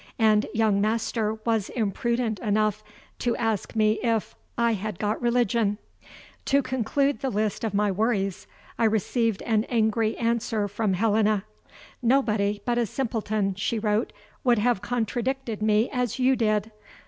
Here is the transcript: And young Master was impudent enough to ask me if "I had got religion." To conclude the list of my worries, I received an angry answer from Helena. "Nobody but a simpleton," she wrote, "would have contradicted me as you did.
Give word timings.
And 0.17 0.47
young 0.51 0.81
Master 0.81 1.35
was 1.45 1.69
impudent 1.69 2.39
enough 2.39 2.83
to 3.19 3.35
ask 3.35 3.75
me 3.75 3.99
if 4.01 4.35
"I 4.57 4.73
had 4.73 4.97
got 4.97 5.21
religion." 5.21 5.77
To 6.45 6.63
conclude 6.63 7.19
the 7.19 7.29
list 7.29 7.63
of 7.63 7.75
my 7.75 7.91
worries, 7.91 8.47
I 8.79 8.85
received 8.85 9.43
an 9.43 9.63
angry 9.65 10.17
answer 10.17 10.67
from 10.67 10.93
Helena. 10.93 11.43
"Nobody 12.01 12.63
but 12.65 12.79
a 12.79 12.87
simpleton," 12.87 13.53
she 13.53 13.77
wrote, 13.77 14.11
"would 14.43 14.57
have 14.57 14.81
contradicted 14.81 15.61
me 15.61 15.87
as 15.93 16.17
you 16.17 16.35
did. 16.35 16.71